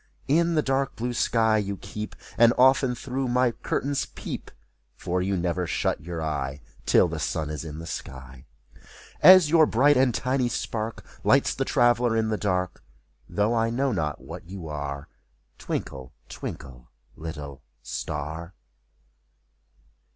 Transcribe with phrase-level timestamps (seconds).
[0.27, 4.49] In the dark blue sky you keep, And often through my curtains peep.
[4.95, 8.47] For you never shut your eye Till the sun is in the sky.
[9.21, 12.83] And your bright and tiny spark Lights the traveler in the dark;
[13.29, 15.07] Though I know not what you are,
[15.59, 18.55] Twinkle, twinkle, little star.